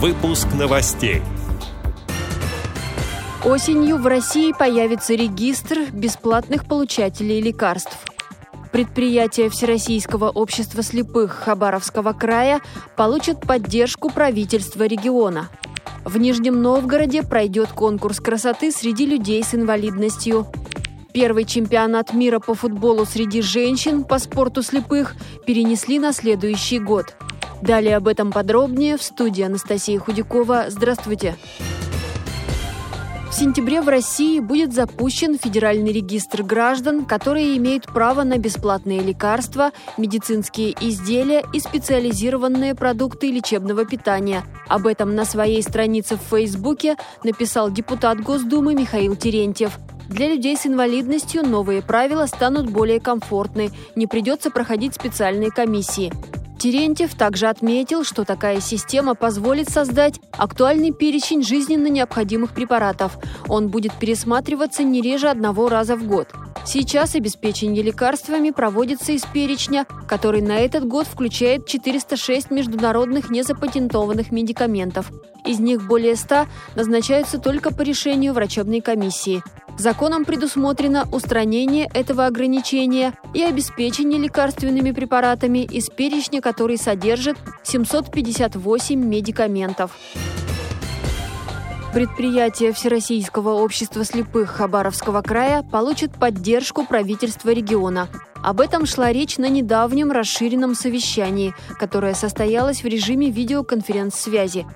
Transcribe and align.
Выпуск 0.00 0.46
новостей. 0.56 1.22
Осенью 3.44 3.96
в 3.96 4.06
России 4.06 4.54
появится 4.56 5.14
регистр 5.14 5.90
бесплатных 5.92 6.66
получателей 6.66 7.40
лекарств. 7.40 7.98
Предприятия 8.70 9.48
Всероссийского 9.48 10.30
общества 10.30 10.84
слепых 10.84 11.32
Хабаровского 11.32 12.12
края 12.12 12.60
получат 12.94 13.40
поддержку 13.40 14.08
правительства 14.08 14.84
региона. 14.84 15.48
В 16.04 16.16
Нижнем 16.16 16.62
Новгороде 16.62 17.24
пройдет 17.24 17.70
конкурс 17.70 18.20
красоты 18.20 18.70
среди 18.70 19.04
людей 19.04 19.42
с 19.42 19.52
инвалидностью. 19.52 20.46
Первый 21.12 21.44
чемпионат 21.44 22.14
мира 22.14 22.38
по 22.38 22.54
футболу 22.54 23.04
среди 23.04 23.42
женщин 23.42 24.04
по 24.04 24.20
спорту 24.20 24.62
слепых 24.62 25.16
перенесли 25.44 25.98
на 25.98 26.12
следующий 26.12 26.78
год. 26.78 27.16
Далее 27.62 27.96
об 27.96 28.06
этом 28.08 28.30
подробнее 28.30 28.96
в 28.96 29.02
студии 29.02 29.42
Анастасия 29.42 29.98
Худякова. 29.98 30.66
Здравствуйте! 30.68 31.36
В 33.30 33.34
сентябре 33.40 33.82
в 33.82 33.88
России 33.88 34.40
будет 34.40 34.72
запущен 34.72 35.38
федеральный 35.38 35.92
регистр 35.92 36.42
граждан, 36.42 37.04
которые 37.04 37.56
имеют 37.58 37.84
право 37.84 38.24
на 38.24 38.38
бесплатные 38.38 39.00
лекарства, 39.00 39.70
медицинские 39.96 40.74
изделия 40.80 41.44
и 41.52 41.60
специализированные 41.60 42.74
продукты 42.74 43.30
лечебного 43.30 43.84
питания. 43.84 44.44
Об 44.66 44.86
этом 44.86 45.14
на 45.14 45.24
своей 45.24 45.62
странице 45.62 46.16
в 46.16 46.22
Фейсбуке 46.30 46.96
написал 47.22 47.70
депутат 47.70 48.18
Госдумы 48.20 48.74
Михаил 48.74 49.14
Терентьев. 49.14 49.78
Для 50.08 50.28
людей 50.28 50.56
с 50.56 50.66
инвалидностью 50.66 51.46
новые 51.46 51.82
правила 51.82 52.26
станут 52.26 52.70
более 52.70 52.98
комфортны, 52.98 53.70
не 53.94 54.06
придется 54.06 54.50
проходить 54.50 54.94
специальные 54.94 55.50
комиссии. 55.50 56.12
Терентьев 56.58 57.14
также 57.14 57.46
отметил, 57.46 58.02
что 58.02 58.24
такая 58.24 58.60
система 58.60 59.14
позволит 59.14 59.68
создать 59.68 60.20
актуальный 60.32 60.92
перечень 60.92 61.42
жизненно 61.42 61.86
необходимых 61.86 62.50
препаратов. 62.50 63.16
Он 63.48 63.68
будет 63.68 63.92
пересматриваться 63.94 64.82
не 64.82 65.00
реже 65.00 65.28
одного 65.28 65.68
раза 65.68 65.94
в 65.96 66.06
год. 66.06 66.28
Сейчас 66.64 67.14
обеспечение 67.14 67.82
лекарствами 67.82 68.50
проводится 68.50 69.12
из 69.12 69.24
перечня, 69.24 69.86
который 70.06 70.42
на 70.42 70.58
этот 70.58 70.84
год 70.84 71.06
включает 71.06 71.66
406 71.66 72.50
международных 72.50 73.30
незапатентованных 73.30 74.32
медикаментов. 74.32 75.10
Из 75.46 75.60
них 75.60 75.86
более 75.86 76.16
100 76.16 76.46
назначаются 76.74 77.38
только 77.38 77.72
по 77.72 77.82
решению 77.82 78.34
врачебной 78.34 78.80
комиссии. 78.80 79.42
Законом 79.78 80.24
предусмотрено 80.24 81.08
устранение 81.12 81.88
этого 81.94 82.26
ограничения 82.26 83.14
и 83.32 83.42
обеспечение 83.42 84.18
лекарственными 84.18 84.90
препаратами 84.90 85.60
из 85.60 85.88
перечня, 85.88 86.40
который 86.40 86.76
содержит 86.76 87.36
758 87.62 88.98
медикаментов. 88.98 89.92
Предприятия 91.94 92.72
Всероссийского 92.72 93.50
общества 93.50 94.04
слепых 94.04 94.50
Хабаровского 94.50 95.22
края 95.22 95.62
получат 95.62 96.12
поддержку 96.12 96.84
правительства 96.84 97.50
региона. 97.50 98.08
Об 98.42 98.60
этом 98.60 98.84
шла 98.84 99.12
речь 99.12 99.38
на 99.38 99.48
недавнем 99.48 100.10
расширенном 100.10 100.74
совещании, 100.74 101.54
которое 101.78 102.14
состоялось 102.14 102.82
в 102.82 102.86
режиме 102.86 103.30
видеоконференц-связи 103.30 104.66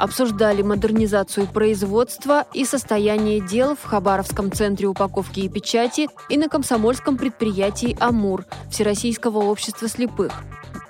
обсуждали 0.00 0.62
модернизацию 0.62 1.46
производства 1.46 2.46
и 2.54 2.64
состояние 2.64 3.40
дел 3.40 3.76
в 3.76 3.84
Хабаровском 3.84 4.50
центре 4.50 4.88
упаковки 4.88 5.40
и 5.40 5.48
печати 5.48 6.08
и 6.30 6.38
на 6.38 6.48
комсомольском 6.48 7.18
предприятии 7.18 7.96
«Амур» 8.00 8.46
Всероссийского 8.70 9.38
общества 9.44 9.88
слепых. 9.88 10.32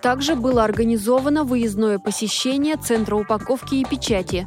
Также 0.01 0.37
было 0.37 0.63
организовано 0.63 1.43
выездное 1.43 1.99
посещение 1.99 2.77
Центра 2.77 3.17
упаковки 3.17 3.75
и 3.75 3.85
печати. 3.85 4.47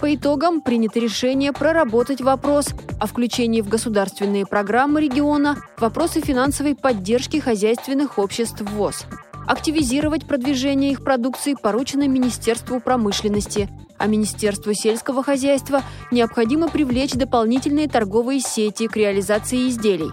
По 0.00 0.14
итогам 0.14 0.60
принято 0.60 1.00
решение 1.00 1.52
проработать 1.52 2.20
вопрос 2.20 2.68
о 3.00 3.06
включении 3.06 3.62
в 3.62 3.68
государственные 3.68 4.46
программы 4.46 5.00
региона 5.00 5.56
вопросы 5.78 6.20
финансовой 6.20 6.76
поддержки 6.76 7.38
хозяйственных 7.38 8.18
обществ 8.18 8.60
ВОЗ. 8.60 9.06
Активизировать 9.46 10.26
продвижение 10.26 10.92
их 10.92 11.04
продукции 11.04 11.54
поручено 11.60 12.08
Министерству 12.08 12.80
промышленности, 12.80 13.68
а 13.98 14.06
Министерству 14.06 14.74
сельского 14.74 15.22
хозяйства 15.22 15.82
необходимо 16.10 16.68
привлечь 16.68 17.12
дополнительные 17.12 17.88
торговые 17.88 18.40
сети 18.40 18.86
к 18.86 18.96
реализации 18.96 19.68
изделий. 19.68 20.10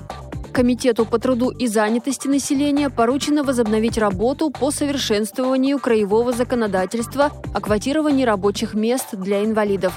Комитету 0.52 1.06
по 1.06 1.18
труду 1.18 1.50
и 1.50 1.68
занятости 1.68 2.28
населения 2.28 2.90
поручено 2.90 3.44
возобновить 3.44 3.98
работу 3.98 4.52
по 4.52 4.70
совершенствованию 4.70 5.80
краевого 5.80 6.34
законодательства 6.34 7.32
о 7.54 7.62
квотировании 7.62 8.26
рабочих 8.26 8.74
мест 8.74 9.08
для 9.14 9.46
инвалидов. 9.46 9.94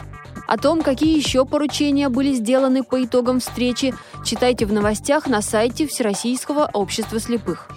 О 0.47 0.57
том, 0.57 0.83
какие 0.83 1.17
еще 1.17 1.45
поручения 1.45 2.09
были 2.09 2.33
сделаны 2.33 2.85
по 2.85 3.03
итогам 3.03 3.41
встречи, 3.41 3.95
читайте 4.25 4.67
в 4.67 4.73
новостях 4.73 5.27
на 5.27 5.43
сайте 5.43 5.87
Всероссийского 5.87 6.71
общества 6.73 7.19
слепых. 7.19 7.69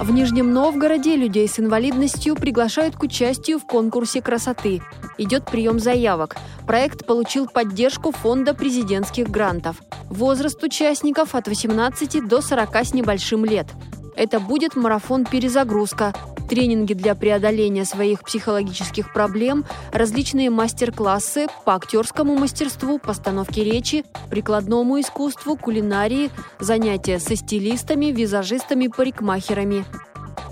В 0.00 0.12
Нижнем 0.12 0.52
Новгороде 0.52 1.16
людей 1.16 1.48
с 1.48 1.58
инвалидностью 1.58 2.36
приглашают 2.36 2.94
к 2.94 3.02
участию 3.02 3.58
в 3.58 3.66
конкурсе 3.66 4.22
красоты. 4.22 4.80
Идет 5.18 5.44
прием 5.44 5.80
заявок. 5.80 6.36
Проект 6.68 7.04
получил 7.04 7.48
поддержку 7.48 8.12
Фонда 8.12 8.54
президентских 8.54 9.28
грантов. 9.28 9.82
Возраст 10.08 10.62
участников 10.62 11.34
от 11.34 11.48
18 11.48 12.28
до 12.28 12.40
40 12.40 12.76
с 12.76 12.94
небольшим 12.94 13.44
лет. 13.44 13.66
Это 14.14 14.38
будет 14.38 14.76
марафон 14.76 15.24
«Перезагрузка», 15.24 16.14
тренинги 16.48 16.94
для 16.94 17.14
преодоления 17.14 17.84
своих 17.84 18.24
психологических 18.24 19.12
проблем, 19.12 19.64
различные 19.92 20.50
мастер-классы 20.50 21.46
по 21.64 21.74
актерскому 21.74 22.36
мастерству, 22.36 22.98
постановке 22.98 23.62
речи, 23.62 24.04
прикладному 24.30 25.00
искусству, 25.00 25.56
кулинарии, 25.56 26.30
занятия 26.58 27.20
со 27.20 27.36
стилистами, 27.36 28.06
визажистами, 28.06 28.88
парикмахерами. 28.88 29.84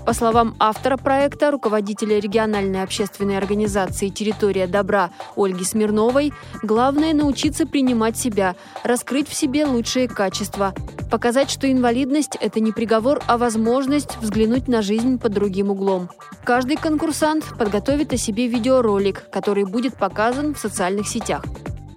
По 0.07 0.13
словам 0.13 0.55
автора 0.57 0.95
проекта, 0.95 1.51
руководителя 1.51 2.17
региональной 2.17 2.81
общественной 2.81 3.37
организации 3.37 4.07
«Территория 4.07 4.65
добра» 4.65 5.09
Ольги 5.35 5.65
Смирновой, 5.65 6.31
главное– 6.63 7.13
научиться 7.13 7.67
принимать 7.67 8.17
себя, 8.17 8.55
раскрыть 8.85 9.27
в 9.27 9.33
себе 9.33 9.65
лучшие 9.65 10.07
качества, 10.07 10.73
показать, 11.11 11.49
что 11.49 11.69
инвалидность– 11.69 12.37
это 12.39 12.61
не 12.61 12.71
приговор, 12.71 13.21
а 13.27 13.37
возможность 13.37 14.17
взглянуть 14.21 14.69
на 14.69 14.81
жизнь 14.81 15.19
под 15.19 15.33
другим 15.33 15.71
углом. 15.71 16.09
Каждый 16.45 16.77
конкурсант 16.77 17.43
подготовит 17.59 18.13
о 18.13 18.17
себе 18.17 18.47
видеоролик, 18.47 19.29
который 19.29 19.65
будет 19.65 19.97
показан 19.97 20.53
в 20.53 20.57
социальных 20.57 21.09
сетях. 21.09 21.43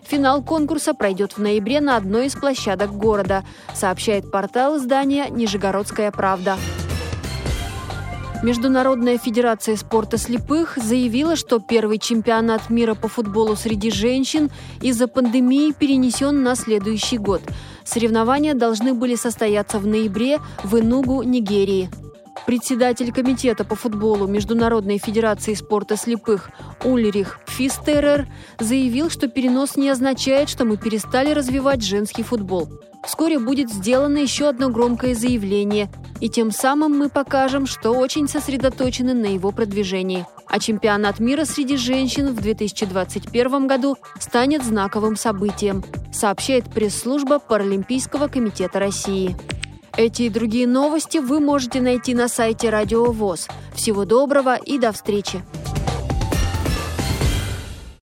Финал 0.02 0.42
конкурса 0.42 0.94
пройдет 0.94 1.34
в 1.34 1.38
ноябре 1.38 1.80
на 1.80 1.96
одной 1.96 2.26
из 2.26 2.34
площадок 2.34 2.90
города, 2.90 3.44
сообщает 3.72 4.32
портал 4.32 4.78
издания 4.78 5.28
«Нижегородская 5.28 6.10
правда». 6.10 6.56
Международная 8.42 9.18
федерация 9.18 9.76
спорта 9.76 10.16
слепых 10.16 10.78
заявила, 10.82 11.36
что 11.36 11.58
первый 11.58 11.98
чемпионат 11.98 12.70
мира 12.70 12.94
по 12.94 13.06
футболу 13.06 13.54
среди 13.54 13.90
женщин 13.90 14.50
из-за 14.80 15.08
пандемии 15.08 15.72
перенесен 15.72 16.42
на 16.42 16.54
следующий 16.54 17.18
год. 17.18 17.42
Соревнования 17.84 18.54
должны 18.54 18.94
были 18.94 19.14
состояться 19.14 19.78
в 19.78 19.86
ноябре 19.86 20.38
в 20.64 20.78
Инугу, 20.78 21.22
Нигерии. 21.22 21.90
Председатель 22.46 23.12
комитета 23.12 23.64
по 23.64 23.74
футболу 23.74 24.26
Международной 24.26 24.96
федерации 24.96 25.52
спорта 25.52 25.98
слепых 25.98 26.50
Ульрих 26.82 27.40
Фистерер 27.46 28.26
заявил, 28.58 29.10
что 29.10 29.28
перенос 29.28 29.76
не 29.76 29.90
означает, 29.90 30.48
что 30.48 30.64
мы 30.64 30.78
перестали 30.78 31.32
развивать 31.32 31.84
женский 31.84 32.22
футбол. 32.22 32.70
Вскоре 33.04 33.38
будет 33.38 33.70
сделано 33.70 34.18
еще 34.18 34.48
одно 34.48 34.68
громкое 34.68 35.14
заявление, 35.14 35.90
и 36.20 36.28
тем 36.28 36.50
самым 36.50 36.98
мы 36.98 37.08
покажем, 37.08 37.66
что 37.66 37.92
очень 37.92 38.28
сосредоточены 38.28 39.14
на 39.14 39.26
его 39.26 39.52
продвижении. 39.52 40.26
А 40.46 40.58
чемпионат 40.58 41.20
мира 41.20 41.44
среди 41.44 41.76
женщин 41.76 42.34
в 42.34 42.40
2021 42.40 43.66
году 43.66 43.96
станет 44.18 44.64
знаковым 44.64 45.16
событием, 45.16 45.84
сообщает 46.12 46.64
пресс-служба 46.64 47.38
Паралимпийского 47.38 48.28
комитета 48.28 48.78
России. 48.80 49.36
Эти 49.96 50.22
и 50.22 50.28
другие 50.28 50.66
новости 50.66 51.18
вы 51.18 51.40
можете 51.40 51.80
найти 51.80 52.14
на 52.14 52.28
сайте 52.28 52.70
Радио 52.70 53.12
ВОЗ. 53.12 53.48
Всего 53.74 54.04
доброго 54.04 54.56
и 54.56 54.78
до 54.78 54.92
встречи! 54.92 55.42